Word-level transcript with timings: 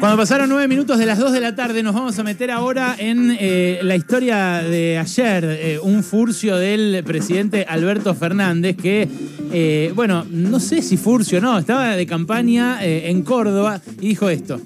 Cuando 0.00 0.16
pasaron 0.16 0.48
nueve 0.48 0.66
minutos 0.66 0.96
de 0.96 1.04
las 1.04 1.18
dos 1.18 1.30
de 1.30 1.40
la 1.40 1.54
tarde, 1.54 1.82
nos 1.82 1.94
vamos 1.94 2.18
a 2.18 2.22
meter 2.22 2.50
ahora 2.50 2.96
en 2.98 3.36
eh, 3.38 3.80
la 3.82 3.96
historia 3.96 4.62
de 4.62 4.96
ayer, 4.96 5.44
eh, 5.44 5.78
un 5.78 6.02
furcio 6.02 6.56
del 6.56 7.04
presidente 7.04 7.66
Alberto 7.68 8.14
Fernández, 8.14 8.78
que, 8.78 9.06
eh, 9.52 9.92
bueno, 9.94 10.24
no 10.30 10.58
sé 10.58 10.80
si 10.80 10.96
furcio 10.96 11.36
o 11.36 11.42
no, 11.42 11.58
estaba 11.58 11.96
de 11.96 12.06
campaña 12.06 12.82
en 12.82 13.20
Córdoba 13.20 13.82
y 14.00 14.08
dijo 14.08 14.30
esto. 14.30 14.58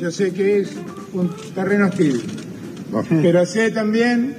Yo 0.00 0.10
sé 0.10 0.32
que 0.32 0.58
es 0.58 0.72
un 1.12 1.30
terreno 1.54 1.86
hostil, 1.86 2.20
pero 3.22 3.46
sé 3.46 3.70
también 3.70 4.34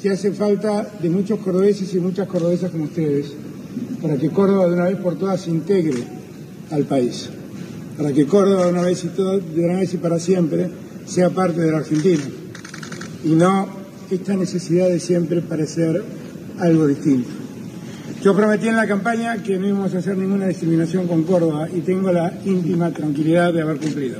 que 0.00 0.10
hace 0.10 0.30
falta 0.30 0.92
de 1.02 1.10
muchos 1.10 1.40
cordobeses 1.40 1.92
y 1.92 1.98
muchas 1.98 2.28
cordobesas 2.28 2.70
como 2.70 2.84
ustedes 2.84 3.32
para 4.00 4.16
que 4.16 4.30
Córdoba 4.30 4.68
de 4.68 4.74
una 4.74 4.84
vez 4.84 4.98
por 4.98 5.18
todas 5.18 5.40
se 5.40 5.50
integre 5.50 6.04
al 6.70 6.84
país 6.84 7.30
para 7.96 8.12
que 8.12 8.26
Córdoba 8.26 8.66
de 8.66 8.72
una 8.72 8.82
vez 8.82 9.04
y, 9.04 9.08
de 9.08 9.64
una 9.64 9.80
vez 9.80 9.94
y 9.94 9.96
para 9.98 10.18
siempre 10.18 10.68
sea 11.06 11.30
parte 11.30 11.60
de 11.60 11.70
la 11.70 11.78
Argentina 11.78 12.22
y 13.24 13.30
no 13.30 13.68
esta 14.10 14.34
necesidad 14.36 14.88
de 14.88 15.00
siempre 15.00 15.40
parecer 15.40 16.02
algo 16.58 16.86
distinto. 16.86 17.28
Yo 18.22 18.36
prometí 18.36 18.68
en 18.68 18.76
la 18.76 18.86
campaña 18.86 19.42
que 19.42 19.58
no 19.58 19.66
íbamos 19.66 19.94
a 19.94 19.98
hacer 19.98 20.16
ninguna 20.16 20.46
discriminación 20.46 21.08
con 21.08 21.24
Córdoba 21.24 21.68
y 21.74 21.80
tengo 21.80 22.12
la 22.12 22.32
íntima 22.44 22.92
tranquilidad 22.92 23.52
de 23.52 23.62
haber 23.62 23.78
cumplido. 23.78 24.18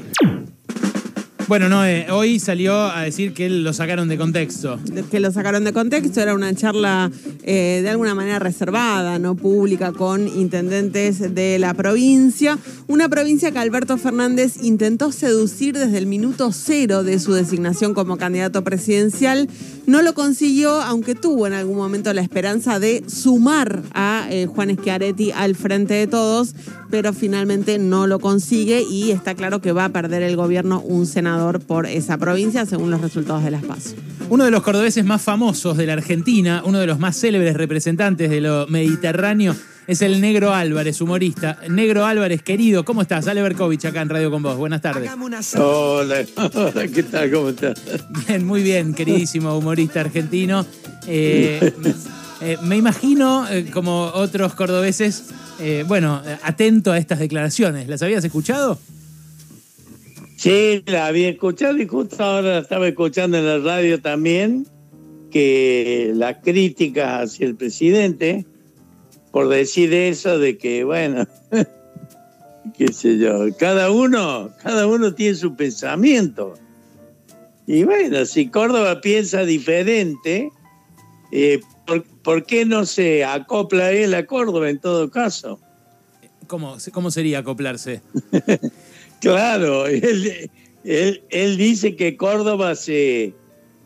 Bueno, 1.52 1.68
no, 1.68 1.82
hoy 2.16 2.38
salió 2.38 2.74
a 2.74 3.02
decir 3.02 3.34
que 3.34 3.50
lo 3.50 3.74
sacaron 3.74 4.08
de 4.08 4.16
contexto. 4.16 4.80
Que 5.10 5.20
lo 5.20 5.30
sacaron 5.32 5.64
de 5.64 5.74
contexto, 5.74 6.18
era 6.22 6.32
una 6.32 6.54
charla 6.54 7.10
eh, 7.42 7.80
de 7.82 7.90
alguna 7.90 8.14
manera 8.14 8.38
reservada, 8.38 9.18
no 9.18 9.34
pública, 9.34 9.92
con 9.92 10.28
intendentes 10.28 11.34
de 11.34 11.58
la 11.58 11.74
provincia. 11.74 12.58
Una 12.86 13.10
provincia 13.10 13.50
que 13.50 13.58
Alberto 13.58 13.98
Fernández 13.98 14.62
intentó 14.62 15.12
seducir 15.12 15.76
desde 15.76 15.98
el 15.98 16.06
minuto 16.06 16.52
cero 16.52 17.02
de 17.02 17.18
su 17.18 17.34
designación 17.34 17.92
como 17.92 18.16
candidato 18.16 18.64
presidencial. 18.64 19.46
No 19.84 20.00
lo 20.00 20.14
consiguió, 20.14 20.80
aunque 20.80 21.14
tuvo 21.14 21.46
en 21.46 21.52
algún 21.52 21.76
momento 21.76 22.14
la 22.14 22.22
esperanza 22.22 22.78
de 22.78 23.04
sumar 23.08 23.82
a 23.92 24.26
eh, 24.30 24.46
Juan 24.46 24.74
Schiaretti 24.74 25.32
al 25.32 25.54
frente 25.54 25.92
de 25.92 26.06
todos, 26.06 26.54
pero 26.92 27.14
finalmente 27.14 27.78
no 27.78 28.06
lo 28.06 28.18
consigue 28.18 28.82
y 28.82 29.12
está 29.12 29.34
claro 29.34 29.62
que 29.62 29.72
va 29.72 29.86
a 29.86 29.88
perder 29.88 30.22
el 30.22 30.36
gobierno 30.36 30.82
un 30.82 31.06
senador 31.06 31.58
por 31.60 31.86
esa 31.86 32.18
provincia, 32.18 32.66
según 32.66 32.90
los 32.90 33.00
resultados 33.00 33.42
de 33.42 33.50
las 33.50 33.64
PASO. 33.64 33.94
Uno 34.28 34.44
de 34.44 34.50
los 34.50 34.62
cordobeses 34.62 35.02
más 35.02 35.22
famosos 35.22 35.78
de 35.78 35.86
la 35.86 35.94
Argentina, 35.94 36.62
uno 36.66 36.78
de 36.78 36.86
los 36.86 36.98
más 36.98 37.18
célebres 37.18 37.56
representantes 37.56 38.28
de 38.28 38.42
lo 38.42 38.66
mediterráneo, 38.66 39.56
es 39.86 40.02
el 40.02 40.20
Negro 40.20 40.52
Álvarez, 40.52 41.00
humorista. 41.00 41.58
Negro 41.70 42.04
Álvarez, 42.04 42.42
querido, 42.42 42.84
¿cómo 42.84 43.00
estás? 43.00 43.26
Ale 43.26 43.40
Berkovich 43.40 43.86
acá 43.86 44.02
en 44.02 44.10
Radio 44.10 44.30
con 44.30 44.42
vos. 44.42 44.58
Buenas 44.58 44.82
tardes. 44.82 45.10
Hola, 45.56 46.24
¿qué 46.94 47.02
tal? 47.04 47.30
¿Cómo 47.30 47.48
estás? 47.48 47.82
Bien, 48.28 48.44
muy 48.44 48.62
bien, 48.62 48.92
queridísimo 48.92 49.56
humorista 49.56 50.02
argentino. 50.02 50.66
Eh, 51.06 51.72
eh, 52.42 52.58
me 52.62 52.76
imagino, 52.76 53.48
eh, 53.48 53.66
como 53.72 54.04
otros 54.06 54.54
cordobeses, 54.54 55.24
bueno, 55.86 56.20
atento 56.42 56.90
a 56.90 56.98
estas 56.98 57.20
declaraciones. 57.20 57.86
¿Las 57.86 58.02
habías 58.02 58.24
escuchado? 58.24 58.80
Sí, 60.36 60.82
la 60.86 61.06
había 61.06 61.28
escuchado 61.28 61.78
y 61.78 61.86
justo 61.86 62.20
ahora 62.24 62.58
estaba 62.58 62.88
escuchando 62.88 63.38
en 63.38 63.46
la 63.46 63.58
radio 63.58 64.00
también 64.00 64.66
que 65.30 66.10
la 66.16 66.40
crítica 66.40 67.20
hacia 67.20 67.46
el 67.46 67.54
presidente 67.54 68.44
por 69.32 69.48
decir 69.48 69.92
eso 69.94 70.38
de 70.38 70.58
que, 70.58 70.84
bueno, 70.84 71.26
qué 72.76 72.92
sé 72.92 73.18
yo, 73.18 73.46
cada 73.58 73.90
uno, 73.90 74.50
cada 74.62 74.86
uno 74.86 75.14
tiene 75.14 75.34
su 75.34 75.56
pensamiento. 75.56 76.54
Y 77.66 77.84
bueno, 77.84 78.26
si 78.26 78.48
Córdoba 78.48 79.00
piensa 79.00 79.44
diferente, 79.44 80.50
eh, 81.32 81.60
¿por, 82.22 82.44
qué 82.46 82.64
no 82.64 82.86
se 82.86 83.24
acopla 83.24 83.92
él 83.92 84.14
a 84.14 84.26
Córdoba 84.26 84.70
en 84.70 84.78
todo 84.78 85.10
caso? 85.10 85.60
¿Cómo, 86.46 86.76
cómo 86.92 87.10
sería 87.10 87.38
acoplarse? 87.38 88.02
claro, 89.20 89.86
él, 89.86 90.50
él, 90.84 91.56
dice 91.56 91.96
que 91.96 92.16
Córdoba 92.16 92.74
se, 92.74 93.34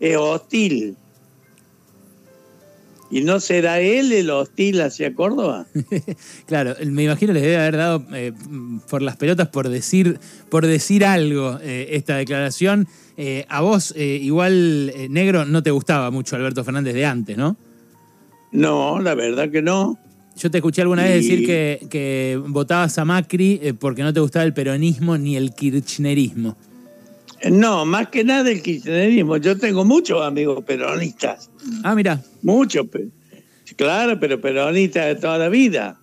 es 0.01 0.17
hostil 0.17 0.97
¿Y 3.11 3.23
no 3.23 3.39
será 3.39 3.81
él 3.81 4.13
el 4.13 4.31
hostil 4.31 4.81
hacia 4.81 5.15
Córdoba? 5.15 5.67
claro, 6.47 6.75
me 6.85 7.05
imagino 7.05 7.33
les 7.33 7.43
debe 7.43 7.57
haber 7.57 7.77
dado 7.77 8.05
eh, 8.13 8.33
por 8.91 9.03
las 9.03 9.17
pelotas 9.17 9.49
por 9.49 9.69
decir, 9.69 10.19
por 10.49 10.67
decir 10.67 11.05
algo 11.05 11.59
eh, 11.63 11.89
esta 11.93 12.17
declaración. 12.17 12.89
Eh, 13.17 13.47
a 13.49 13.61
vos, 13.61 13.95
igual, 13.97 14.93
negro, 15.09 15.47
no 15.47 15.63
te 15.63 15.71
gustaba 15.71 16.11
mucho 16.11 16.37
Alberto 16.37 16.65
Fernández 16.65 16.95
de 16.95 17.07
antes, 17.07 17.37
¿no? 17.37 17.57
No, 18.53 19.01
la 19.01 19.15
verdad 19.15 19.51
que 19.51 19.63
no. 19.63 19.99
Yo 20.37 20.51
te 20.51 20.59
escuché 20.59 20.83
alguna 20.83 21.05
vez 21.05 21.15
decir 21.15 21.47
que, 21.47 21.87
que 21.89 22.41
votabas 22.47 22.99
a 22.99 23.05
Macri 23.05 23.75
porque 23.79 24.03
no 24.03 24.13
te 24.13 24.21
gustaba 24.21 24.45
el 24.45 24.53
peronismo 24.53 25.17
ni 25.17 25.37
el 25.37 25.55
kirchnerismo. 25.55 26.57
No, 27.51 27.85
más 27.85 28.09
que 28.09 28.25
nada 28.25 28.51
el 28.51 28.63
kirchnerismo. 28.63 29.37
Yo 29.37 29.57
tengo 29.59 29.85
muchos 29.85 30.23
amigos 30.23 30.65
peronistas. 30.65 31.51
Ah, 31.85 31.95
mira. 31.95 32.21
Muchos. 32.43 32.87
Claro, 33.77 34.19
pero 34.19 34.41
peronistas 34.41 35.07
de 35.07 35.15
toda 35.17 35.39
la 35.39 35.49
vida. 35.49 35.99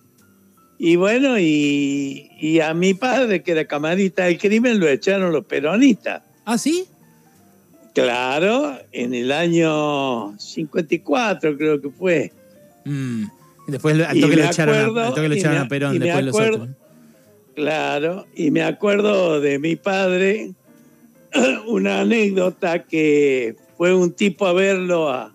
Y 0.78 0.96
bueno, 0.96 1.38
y, 1.38 2.60
a 2.60 2.74
mi 2.74 2.94
padre, 2.94 3.42
que 3.42 3.52
era 3.52 3.64
camarista 3.66 4.24
del 4.24 4.38
crimen, 4.38 4.80
lo 4.80 4.88
echaron 4.88 5.32
los 5.32 5.44
peronistas. 5.44 6.22
¿Ah, 6.44 6.58
sí? 6.58 6.86
Claro, 7.94 8.76
en 8.92 9.14
el 9.14 9.30
año 9.30 10.36
54 10.38 11.56
creo 11.56 11.80
que 11.80 11.90
fue. 11.90 12.32
Mm. 12.84 13.24
Después 13.68 13.98
al 14.00 14.20
toque, 14.20 14.36
le 14.36 14.44
echaron, 14.44 14.98
a, 14.98 15.62
a 15.62 15.68
Perón, 15.68 15.98
después 15.98 16.24
los 16.24 16.34
otros. 16.34 16.68
Claro, 17.54 18.26
y 18.34 18.50
me 18.50 18.62
acuerdo 18.62 19.40
de 19.40 19.58
mi 19.58 19.76
padre 19.76 20.52
una 21.66 22.00
anécdota 22.00 22.82
que 22.82 23.56
fue 23.76 23.94
un 23.94 24.12
tipo 24.12 24.46
a 24.46 24.52
verlo 24.52 25.08
a, 25.08 25.32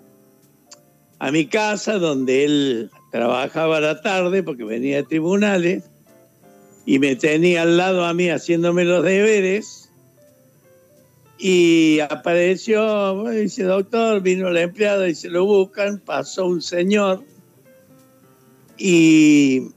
a 1.19 1.31
mi 1.31 1.45
casa, 1.45 1.97
donde 1.97 2.43
él 2.43 2.91
trabajaba 3.11 3.77
a 3.77 3.81
la 3.81 4.01
tarde 4.01 4.43
porque 4.43 4.63
venía 4.63 4.97
de 4.97 5.03
tribunales 5.03 5.89
y 6.85 6.99
me 6.99 7.15
tenía 7.15 7.63
al 7.63 7.77
lado 7.77 8.05
a 8.05 8.13
mí 8.13 8.29
haciéndome 8.29 8.83
los 8.83 9.03
deberes. 9.03 9.88
Y 11.39 11.99
apareció, 12.01 13.23
dice, 13.29 13.63
doctor, 13.63 14.21
vino 14.21 14.49
la 14.49 14.61
empleada 14.61 15.07
y 15.07 15.15
se 15.15 15.29
lo 15.29 15.45
buscan, 15.45 15.99
pasó 15.99 16.45
un 16.45 16.61
señor 16.61 17.23
y 18.77 19.71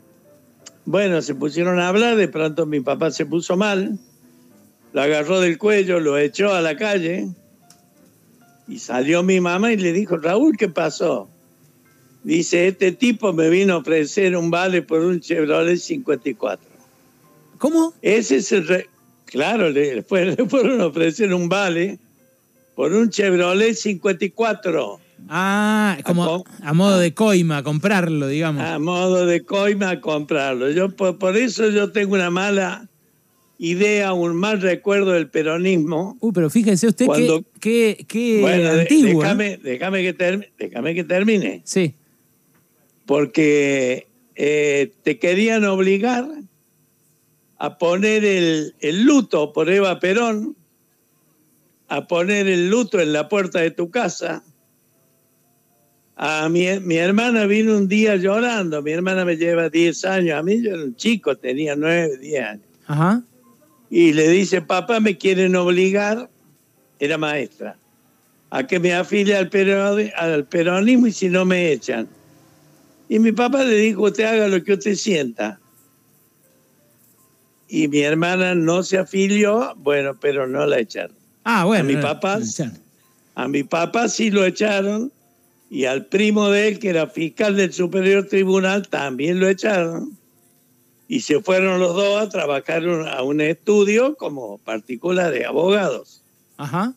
bueno, 0.84 1.22
se 1.22 1.34
pusieron 1.36 1.78
a 1.78 1.88
hablar, 1.88 2.16
de 2.16 2.26
pronto 2.26 2.66
mi 2.66 2.80
papá 2.80 3.12
se 3.12 3.26
puso 3.26 3.56
mal 3.56 3.98
lo 4.92 5.00
agarró 5.00 5.40
del 5.40 5.58
cuello, 5.58 6.00
lo 6.00 6.18
echó 6.18 6.52
a 6.52 6.60
la 6.60 6.76
calle 6.76 7.28
y 8.68 8.78
salió 8.78 9.22
mi 9.22 9.40
mamá 9.40 9.72
y 9.72 9.76
le 9.76 9.92
dijo, 9.92 10.18
Raúl, 10.18 10.56
¿qué 10.56 10.68
pasó? 10.68 11.28
Dice, 12.22 12.68
este 12.68 12.92
tipo 12.92 13.32
me 13.32 13.48
vino 13.48 13.74
a 13.74 13.78
ofrecer 13.78 14.36
un 14.36 14.50
vale 14.50 14.82
por 14.82 15.00
un 15.00 15.20
Chevrolet 15.20 15.78
54. 15.78 16.68
¿Cómo? 17.58 17.94
Ese 18.02 18.36
es 18.36 18.52
el... 18.52 18.86
Claro, 19.26 19.70
le, 19.70 20.02
fueron 20.02 20.80
a 20.80 20.86
ofrecer 20.86 21.32
un 21.32 21.48
vale 21.48 21.98
por 22.74 22.92
un 22.92 23.10
Chevrolet 23.10 23.74
54. 23.74 25.00
Ah, 25.28 25.98
como 26.04 26.44
a, 26.62 26.72
modo 26.72 26.98
de 26.98 27.14
coima, 27.14 27.62
comprarlo, 27.62 28.26
digamos. 28.26 28.62
A 28.62 28.78
modo 28.78 29.24
de 29.26 29.44
coima, 29.44 30.00
comprarlo. 30.00 30.70
Yo 30.70 30.90
por 30.90 31.36
eso 31.36 31.70
yo 31.70 31.92
tengo 31.92 32.14
una 32.14 32.30
mala 32.30 32.88
idea, 33.58 34.12
un 34.12 34.34
mal 34.34 34.60
recuerdo 34.60 35.12
del 35.12 35.28
peronismo. 35.28 36.16
Uy, 36.20 36.32
pero 36.34 36.50
fíjese 36.50 36.88
usted 36.88 37.06
que, 37.60 38.04
qué, 38.08 38.38
bueno, 38.40 38.70
antiguo, 38.70 39.24
¿eh? 39.24 39.60
déjame, 39.62 40.02
que 40.02 40.50
déjame 40.58 40.94
que 40.94 41.04
termine. 41.04 41.62
Sí. 41.64 41.94
Porque 43.06 44.08
eh, 44.34 44.90
te 45.04 45.18
querían 45.20 45.64
obligar 45.64 46.26
a 47.62 47.78
poner 47.78 48.24
el, 48.24 48.74
el, 48.80 49.04
luto 49.04 49.52
por 49.52 49.70
Eva 49.70 50.00
Perón, 50.00 50.56
a 51.88 52.06
poner 52.06 52.48
el 52.48 52.68
luto 52.68 52.98
en 53.00 53.12
la 53.12 53.28
puerta 53.28 53.60
de 53.60 53.70
tu 53.70 53.90
casa. 53.90 54.42
A 56.16 56.48
mi, 56.48 56.66
mi 56.80 56.96
hermana 56.96 57.46
vino 57.46 57.76
un 57.76 57.88
día 57.88 58.16
llorando, 58.16 58.82
mi 58.82 58.92
hermana 58.92 59.24
me 59.24 59.36
lleva 59.36 59.68
10 59.68 60.04
años, 60.04 60.38
a 60.38 60.42
mí 60.42 60.62
yo 60.62 60.74
era 60.74 60.84
un 60.84 60.96
chico, 60.96 61.36
tenía 61.36 61.76
9, 61.76 62.18
10 62.18 62.44
años. 62.44 62.66
Ajá 62.86 63.22
y 63.92 64.14
le 64.14 64.26
dice, 64.30 64.62
papá, 64.62 65.00
me 65.00 65.18
quieren 65.18 65.54
obligar, 65.54 66.30
era 66.98 67.18
maestra, 67.18 67.76
a 68.48 68.66
que 68.66 68.80
me 68.80 68.94
afilie 68.94 69.36
al, 69.36 69.50
al 70.16 70.46
peronismo 70.46 71.08
y 71.08 71.12
si 71.12 71.28
no 71.28 71.44
me 71.44 71.72
echan. 71.72 72.08
Y 73.10 73.18
mi 73.18 73.32
papá 73.32 73.64
le 73.64 73.76
dijo, 73.76 74.04
usted 74.04 74.24
haga 74.24 74.48
lo 74.48 74.64
que 74.64 74.72
usted 74.72 74.94
sienta. 74.94 75.60
Y 77.74 77.88
mi 77.88 78.00
hermana 78.02 78.54
no 78.54 78.82
se 78.82 78.98
afilió, 78.98 79.74
bueno, 79.78 80.14
pero 80.20 80.46
no 80.46 80.66
la 80.66 80.78
echaron. 80.78 81.16
Ah, 81.42 81.64
bueno. 81.64 81.84
A 81.84 81.86
mi 81.86 81.96
papá, 81.96 82.38
a 83.34 83.48
mi 83.48 83.62
papá 83.62 84.08
sí 84.10 84.30
lo 84.30 84.44
echaron 84.44 85.10
y 85.70 85.86
al 85.86 86.04
primo 86.04 86.50
de 86.50 86.68
él, 86.68 86.78
que 86.78 86.90
era 86.90 87.06
fiscal 87.06 87.56
del 87.56 87.72
Superior 87.72 88.26
Tribunal, 88.26 88.88
también 88.88 89.40
lo 89.40 89.48
echaron. 89.48 90.18
Y 91.08 91.20
se 91.20 91.40
fueron 91.40 91.80
los 91.80 91.94
dos 91.94 92.20
a 92.20 92.28
trabajar 92.28 92.84
a 93.08 93.22
un 93.22 93.40
estudio 93.40 94.16
como 94.16 94.58
particular 94.58 95.32
de 95.32 95.46
abogados. 95.46 96.20
Ajá. 96.58 96.92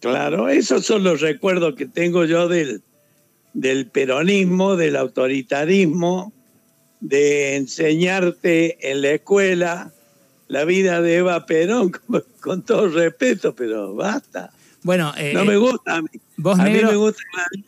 Claro, 0.00 0.50
esos 0.50 0.84
son 0.84 1.02
los 1.02 1.22
recuerdos 1.22 1.76
que 1.76 1.86
tengo 1.86 2.26
yo 2.26 2.46
del, 2.46 2.82
del 3.54 3.86
peronismo, 3.86 4.76
del 4.76 4.96
autoritarismo, 4.96 6.34
de 7.08 7.56
enseñarte 7.56 8.90
en 8.90 9.02
la 9.02 9.10
escuela 9.12 9.92
la 10.48 10.64
vida 10.64 11.00
de 11.02 11.16
Eva 11.16 11.44
Perón, 11.46 11.90
con, 12.06 12.24
con 12.40 12.62
todo 12.62 12.88
respeto, 12.88 13.54
pero 13.54 13.94
basta. 13.94 14.50
Bueno, 14.82 15.12
eh, 15.18 15.32
No 15.34 15.44
me 15.44 15.56
gusta 15.56 15.96
a 15.96 16.02
mí. 16.02 16.08
vos, 16.36 16.58
a 16.60 16.64
mí 16.64 16.70
me 16.70 16.94
gusta 16.94 17.20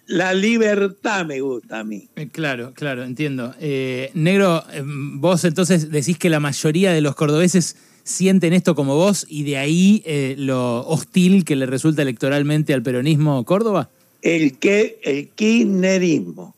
la, 0.07 0.27
la 0.27 0.35
libertad, 0.35 1.27
me 1.27 1.41
gusta 1.41 1.81
a 1.81 1.85
mí. 1.85 2.09
Eh, 2.15 2.29
Claro, 2.31 2.73
claro, 2.75 3.03
entiendo. 3.03 3.55
Eh, 3.61 4.11
negro, 4.15 4.63
eh, 4.73 4.83
vos 4.85 5.45
entonces 5.45 5.91
decís 5.91 6.17
que 6.19 6.31
la 6.31 6.39
mayoría 6.39 6.93
de 6.93 7.01
los 7.01 7.17
cordobeses 7.17 7.77
sienten 8.05 8.53
esto 8.53 8.75
como 8.77 8.95
vos 8.95 9.27
y 9.29 9.43
de 9.43 9.57
ahí 9.59 10.03
eh, 10.07 10.35
lo 10.39 10.87
hostil 10.87 11.45
que 11.45 11.57
le 11.57 11.67
resulta 11.67 12.03
electoralmente 12.03 12.73
al 12.73 12.83
peronismo 12.83 13.45
Córdoba. 13.45 13.91
El, 14.23 14.59
que, 14.59 15.01
el 15.03 15.29
kirchnerismo. 15.31 16.55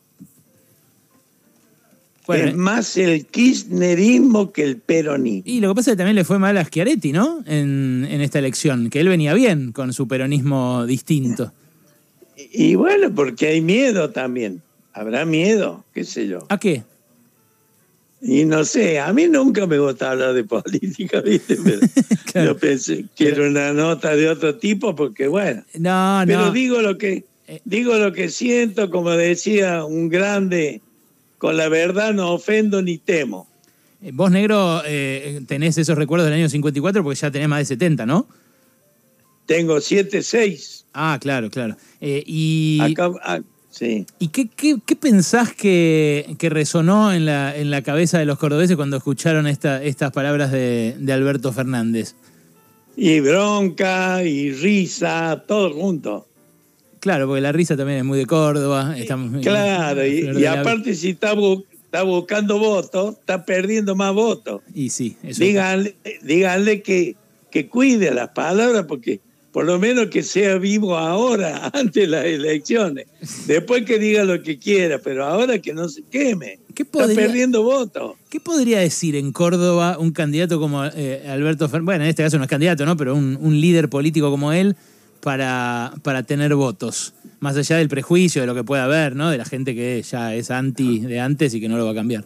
Bueno, 2.37 2.49
es 2.49 2.55
más 2.55 2.97
el 2.97 3.25
kirchnerismo 3.25 4.51
que 4.51 4.63
el 4.63 4.77
peronismo. 4.77 5.43
y 5.45 5.59
lo 5.59 5.69
que 5.69 5.75
pasa 5.75 5.91
es 5.91 5.95
que 5.95 5.97
también 5.99 6.15
le 6.15 6.23
fue 6.23 6.39
mal 6.39 6.57
a 6.57 6.65
Schiaretti, 6.65 7.11
¿no? 7.11 7.43
En, 7.45 8.07
en 8.09 8.21
esta 8.21 8.39
elección, 8.39 8.89
que 8.89 8.99
él 8.99 9.07
venía 9.09 9.33
bien 9.33 9.71
con 9.71 9.93
su 9.93 10.07
peronismo 10.07 10.85
distinto. 10.85 11.51
Y 12.53 12.75
bueno, 12.75 13.13
porque 13.13 13.47
hay 13.47 13.61
miedo 13.61 14.09
también. 14.09 14.61
Habrá 14.93 15.25
miedo, 15.25 15.85
qué 15.93 16.03
sé 16.03 16.27
yo. 16.27 16.45
¿A 16.49 16.57
qué? 16.59 16.83
Y 18.23 18.45
no 18.45 18.63
sé, 18.65 18.99
a 18.99 19.11
mí 19.13 19.27
nunca 19.27 19.65
me 19.65 19.79
gusta 19.79 20.11
hablar 20.11 20.33
de 20.33 20.43
política, 20.43 21.21
¿viste? 21.25 21.57
Pero 21.63 21.79
Claro. 22.31 22.53
Yo 22.53 22.57
pensé 22.57 23.05
que 23.15 23.29
era 23.29 23.47
una 23.47 23.73
nota 23.73 24.15
de 24.15 24.29
otro 24.29 24.55
tipo, 24.55 24.95
porque 24.95 25.27
bueno. 25.27 25.63
No, 25.77 26.23
Pero 26.25 26.45
no. 26.45 26.51
digo 26.51 26.81
lo 26.81 26.97
que 26.97 27.25
Eh. 27.47 27.59
digo 27.65 27.95
lo 27.97 28.13
que 28.13 28.29
siento, 28.29 28.89
como 28.89 29.09
decía 29.11 29.83
un 29.85 30.07
grande, 30.09 30.81
con 31.41 31.57
la 31.57 31.69
verdad 31.69 32.13
no 32.13 32.33
ofendo 32.33 32.83
ni 32.83 32.99
temo. 32.99 33.47
Eh, 34.03 34.11
Vos, 34.13 34.29
negro, 34.29 34.83
eh, 34.85 35.41
tenés 35.47 35.75
esos 35.79 35.97
recuerdos 35.97 36.27
del 36.29 36.35
año 36.37 36.47
54 36.47 37.01
porque 37.03 37.19
ya 37.19 37.31
tenés 37.31 37.47
más 37.49 37.57
de 37.59 37.65
70, 37.65 38.05
¿no? 38.05 38.27
Tengo 39.47 39.81
siete, 39.81 40.21
seis. 40.21 40.85
Ah, 40.93 41.17
claro, 41.19 41.49
claro. 41.49 41.75
Eh, 41.99 42.21
y 42.27 42.77
Acá, 42.79 43.09
ah, 43.23 43.39
sí. 43.71 44.05
¿y 44.19 44.27
qué, 44.27 44.49
qué- 44.55 44.77
qué 44.85 44.95
pensás 44.95 45.51
que, 45.51 46.35
que 46.37 46.49
resonó 46.51 47.11
en 47.11 47.25
la, 47.25 47.57
en 47.57 47.71
la 47.71 47.81
cabeza 47.81 48.19
de 48.19 48.25
los 48.25 48.37
cordobeses 48.37 48.75
cuando 48.75 48.97
escucharon 48.97 49.47
esta- 49.47 49.83
estas 49.83 50.11
palabras 50.11 50.51
de, 50.51 50.95
de 50.99 51.11
Alberto 51.11 51.51
Fernández? 51.51 52.13
Y 52.95 53.19
bronca 53.19 54.23
y 54.23 54.51
risa, 54.51 55.43
todo 55.47 55.73
junto. 55.73 56.27
Claro, 57.01 57.27
porque 57.27 57.41
la 57.41 57.51
risa 57.51 57.75
también 57.75 57.97
es 57.99 58.05
muy 58.05 58.17
de 58.17 58.25
Córdoba. 58.25 58.95
Estamos, 58.97 59.41
Claro, 59.41 60.05
y, 60.05 60.45
aparte 60.45 60.95
si 60.95 61.09
está, 61.09 61.33
bu- 61.35 61.65
está 61.83 62.03
buscando 62.03 62.57
votos, 62.59 63.15
está 63.19 63.43
perdiendo 63.43 63.95
más 63.95 64.13
votos. 64.13 64.61
Y 64.73 64.89
sí, 64.91 65.17
eso. 65.23 65.43
Díganle, 65.43 65.95
díganle 66.21 66.81
que, 66.83 67.15
que 67.49 67.67
cuide 67.67 68.13
las 68.13 68.29
palabras 68.29 68.85
porque 68.87 69.19
por 69.51 69.65
lo 69.65 69.79
menos 69.79 70.07
que 70.07 70.23
sea 70.23 70.57
vivo 70.59 70.95
ahora, 70.95 71.69
antes 71.73 72.03
de 72.03 72.07
las 72.07 72.23
elecciones. 72.23 73.07
Después 73.47 73.83
que 73.83 73.99
diga 73.99 74.23
lo 74.23 74.41
que 74.43 74.59
quiera, 74.59 74.99
pero 74.99 75.25
ahora 75.25 75.59
que 75.59 75.73
no 75.73 75.89
se 75.89 76.03
queme. 76.03 76.59
¿Qué 76.73 76.83
Está 76.83 77.07
perdiendo 77.07 77.63
votos. 77.63 78.13
¿Qué 78.29 78.39
podría 78.39 78.79
decir 78.79 79.15
en 79.17 79.31
Córdoba 79.33 79.97
un 79.99 80.11
candidato 80.11 80.59
como 80.59 80.85
eh, 80.85 81.25
Alberto 81.27 81.67
Fernández? 81.67 81.85
Bueno, 81.85 82.03
en 82.05 82.09
este 82.11 82.23
caso 82.23 82.37
no 82.37 82.43
es 82.45 82.49
candidato, 82.49 82.85
¿no? 82.85 82.95
Pero 82.95 83.13
un, 83.15 83.37
un 83.41 83.59
líder 83.59 83.89
político 83.89 84.29
como 84.31 84.53
él 84.53 84.75
para, 85.21 85.93
para 86.03 86.23
tener 86.23 86.53
votos. 86.55 87.13
Más 87.39 87.55
allá 87.57 87.77
del 87.77 87.89
prejuicio, 87.89 88.41
de 88.41 88.47
lo 88.47 88.53
que 88.55 88.63
pueda 88.63 88.83
haber, 88.85 89.15
¿no? 89.15 89.29
De 89.29 89.37
la 89.37 89.45
gente 89.45 89.73
que 89.73 90.01
ya 90.03 90.35
es 90.35 90.51
anti 90.51 90.99
de 90.99 91.19
antes 91.19 91.53
y 91.53 91.61
que 91.61 91.69
no 91.69 91.77
lo 91.77 91.85
va 91.85 91.91
a 91.91 91.95
cambiar. 91.95 92.25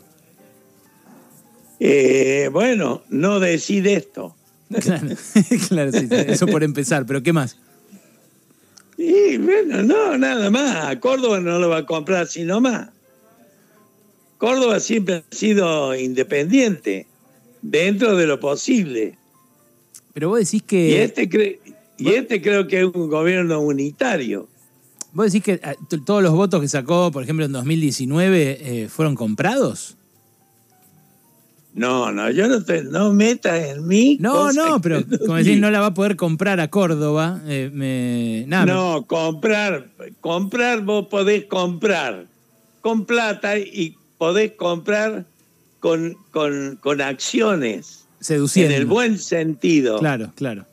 Eh, 1.79 2.49
bueno, 2.51 3.03
no 3.09 3.39
decide 3.39 3.93
esto. 3.93 4.35
Claro, 4.81 5.07
claro, 5.69 5.91
sí, 5.91 6.07
eso 6.09 6.47
por 6.47 6.63
empezar, 6.63 7.05
pero 7.05 7.21
¿qué 7.21 7.31
más? 7.31 7.55
Y 8.97 9.37
bueno, 9.37 9.83
no, 9.83 10.17
nada 10.17 10.49
más. 10.49 10.95
Córdoba 10.97 11.39
no 11.39 11.59
lo 11.59 11.69
va 11.69 11.77
a 11.77 11.85
comprar 11.85 12.25
sino 12.27 12.59
más. 12.61 12.89
Córdoba 14.39 14.79
siempre 14.79 15.15
ha 15.31 15.35
sido 15.35 15.93
independiente, 15.95 17.05
dentro 17.61 18.15
de 18.15 18.25
lo 18.25 18.39
posible. 18.39 19.17
Pero 20.13 20.29
vos 20.29 20.39
decís 20.39 20.55
Y 20.55 20.65
que. 20.65 21.03
este, 21.03 21.29
cre- 21.29 21.59
y 21.97 22.09
este 22.09 22.41
creo 22.41 22.67
que 22.67 22.79
es 22.81 22.85
un 22.85 23.09
gobierno 23.09 23.59
unitario. 23.61 24.47
Vos 25.13 25.31
decís 25.31 25.43
que 25.43 25.57
t- 25.57 25.97
todos 26.05 26.21
los 26.21 26.33
votos 26.33 26.59
que 26.61 26.67
sacó, 26.67 27.11
por 27.11 27.23
ejemplo, 27.23 27.45
en 27.45 27.51
2019, 27.53 28.57
eh, 28.83 28.89
fueron 28.89 29.15
comprados. 29.15 29.95
No, 31.73 32.09
no, 32.11 32.29
yo 32.31 32.47
no 32.47 32.63
te 32.63 32.83
no 32.83 33.11
metas 33.13 33.61
en 33.61 33.85
mí. 33.85 34.17
No, 34.21 34.53
no, 34.53 34.79
pero 34.81 35.03
como 35.19 35.35
decís, 35.35 35.59
no 35.59 35.69
la 35.71 35.81
va 35.81 35.87
a 35.87 35.93
poder 35.93 36.15
comprar 36.15 36.59
a 36.61 36.69
Córdoba. 36.69 37.41
eh, 37.47 37.69
me, 37.73 38.45
nada, 38.47 38.65
me- 38.65 38.71
No, 38.71 39.05
comprar, 39.05 39.87
comprar 40.21 40.81
vos 40.81 41.07
podés 41.07 41.45
comprar 41.45 42.27
con 42.79 43.05
plata 43.05 43.57
y 43.57 43.95
podés 44.17 44.53
comprar 44.53 45.25
con, 45.81 46.15
con, 46.31 46.77
con 46.81 47.01
acciones, 47.01 48.05
seduciendo. 48.21 48.73
en 48.73 48.81
el 48.81 48.85
buen 48.87 49.17
sentido. 49.19 49.99
Claro, 49.99 50.31
claro. 50.35 50.65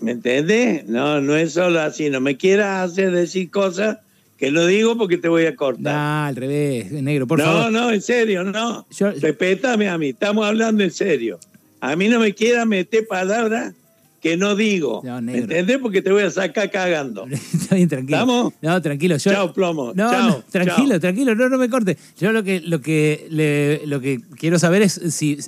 ¿Me 0.00 0.12
entendés? 0.12 0.86
No, 0.88 1.20
no 1.20 1.34
es 1.36 1.52
solo 1.54 1.80
así, 1.80 2.10
no 2.10 2.20
me 2.20 2.36
quieras 2.36 2.90
hacer 2.92 3.10
decir 3.10 3.50
cosas 3.50 3.98
que 4.38 4.50
no 4.50 4.66
digo 4.66 4.96
porque 4.98 5.16
te 5.18 5.28
voy 5.28 5.46
a 5.46 5.56
cortar. 5.56 5.82
Nah, 5.94 6.26
al 6.26 6.36
revés, 6.36 6.90
negro, 6.92 7.26
por 7.26 7.38
no, 7.38 7.44
favor. 7.44 7.72
no, 7.72 7.90
en 7.90 8.02
serio, 8.02 8.44
no. 8.44 8.86
Yo- 8.90 9.10
Respétame 9.12 9.88
a 9.88 9.98
mí, 9.98 10.08
estamos 10.10 10.46
hablando 10.46 10.82
en 10.84 10.90
serio. 10.90 11.38
A 11.80 11.96
mí 11.96 12.08
no 12.08 12.18
me 12.20 12.34
quieras 12.34 12.66
meter 12.66 13.06
palabras 13.06 13.74
que 14.22 14.36
no 14.36 14.56
digo. 14.56 15.02
No, 15.04 15.20
¿Me 15.20 15.36
entendés? 15.38 15.78
Porque 15.78 16.00
te 16.02 16.10
voy 16.10 16.22
a 16.22 16.30
sacar 16.30 16.70
cagando. 16.70 17.26
Está 17.30 17.74
bien, 17.74 17.88
tranquilo. 17.88 18.16
¿Estamos? 18.16 18.52
No, 18.62 18.80
tranquilo. 18.80 19.16
Yo, 19.18 19.30
Chao, 19.32 19.52
plomo. 19.52 19.92
No, 19.94 20.10
Chao, 20.10 20.28
no, 20.28 20.44
tranquilo, 20.50 20.90
chao. 20.92 21.00
tranquilo, 21.00 21.34
no, 21.34 21.48
no 21.48 21.58
me 21.58 21.68
corte. 21.68 21.98
Yo 22.18 22.32
lo 22.32 22.42
que, 22.42 22.60
lo 22.60 22.80
que, 22.80 23.26
le- 23.30 23.86
lo 23.86 24.00
que 24.00 24.20
quiero 24.38 24.58
saber 24.58 24.82
es 24.82 24.94
si. 25.10 25.38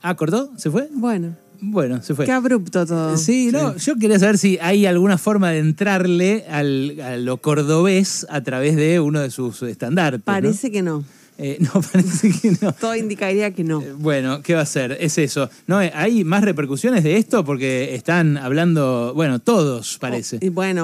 Ah, 0.00 0.14
¿cortó? 0.16 0.50
¿Se 0.56 0.70
fue? 0.70 0.88
Bueno, 0.92 1.36
Bueno, 1.70 2.02
se 2.02 2.14
fue. 2.14 2.26
qué 2.26 2.32
abrupto 2.32 2.86
todo. 2.86 3.16
Sí, 3.16 3.50
no, 3.52 3.76
yo 3.76 3.96
quería 3.96 4.18
saber 4.18 4.38
si 4.38 4.58
hay 4.60 4.86
alguna 4.86 5.18
forma 5.18 5.50
de 5.50 5.58
entrarle 5.58 6.44
al, 6.48 7.00
a 7.00 7.16
lo 7.16 7.38
cordobés 7.38 8.26
a 8.30 8.42
través 8.42 8.76
de 8.76 9.00
uno 9.00 9.20
de 9.20 9.30
sus 9.30 9.62
estandartes. 9.62 10.20
¿no? 10.20 10.24
Parece 10.24 10.70
que 10.70 10.82
no. 10.82 11.04
Eh, 11.36 11.58
no, 11.74 11.80
parece 11.80 12.30
que 12.30 12.56
no. 12.60 12.72
Todo 12.80 12.94
indicaría 12.94 13.50
que 13.52 13.64
no. 13.64 13.82
Eh, 13.82 13.92
Bueno, 13.98 14.42
¿qué 14.42 14.54
va 14.54 14.60
a 14.62 14.66
ser? 14.66 14.96
Es 15.00 15.18
eso. 15.18 15.50
No, 15.66 15.82
eh, 15.82 15.90
hay 15.94 16.24
más 16.24 16.44
repercusiones 16.44 17.02
de 17.02 17.16
esto 17.16 17.44
porque 17.44 17.94
están 17.94 18.36
hablando, 18.36 19.12
bueno, 19.14 19.38
todos 19.40 19.98
parece. 19.98 20.38
Y 20.40 20.48
bueno, 20.48 20.82